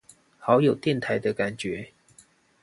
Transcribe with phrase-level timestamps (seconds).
[0.39, 1.91] 好有電台的感覺